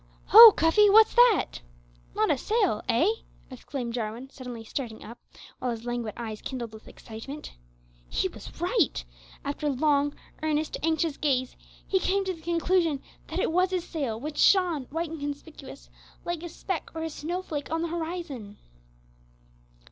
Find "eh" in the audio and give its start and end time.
2.89-3.05